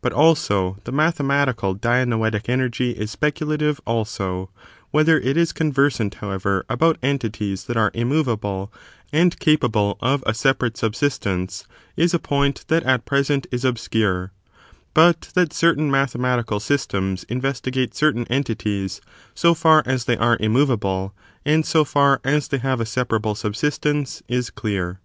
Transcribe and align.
But 0.00 0.14
also 0.14 0.78
the 0.84 0.84
case 0.84 0.88
of 0.88 0.94
mathe 0.94 0.96
mathematical 1.26 1.76
dianoetic 1.76 2.48
energy 2.48 2.92
is 2.92 3.10
speculative 3.10 3.78
also; 3.86 4.46
matics. 4.48 4.78
whether 4.90 5.20
it 5.20 5.36
is 5.36 5.52
conversant, 5.52 6.14
however, 6.14 6.64
about 6.70 6.96
entities 7.02 7.64
that 7.64 7.76
are 7.76 7.90
immovable, 7.92 8.72
and 9.12 9.38
capable 9.38 9.98
of 10.00 10.22
a 10.24 10.32
separate 10.32 10.78
subsistence, 10.78 11.64
is 11.94 12.14
a 12.14 12.18
point 12.18 12.64
that 12.68 12.84
at 12.84 13.04
present 13.04 13.46
is 13.52 13.66
obscure: 13.66 14.32
but 14.94 15.30
iJiat 15.36 15.52
certain 15.52 15.90
mathe 15.90 16.16
matical 16.18 16.58
systems 16.58 17.24
investigate 17.24 17.94
certain 17.94 18.24
entities, 18.30 19.02
so 19.34 19.54
&r 19.62 19.82
as 19.84 20.06
they 20.06 20.16
are 20.16 20.38
immovable, 20.40 21.12
and 21.44 21.66
so 21.66 21.84
far 21.84 22.22
as 22.24 22.48
they 22.48 22.56
have 22.64 22.80
a 22.80 22.86
separable 22.86 23.34
subsistence, 23.34 24.22
is 24.26 24.48
clear. 24.48 25.00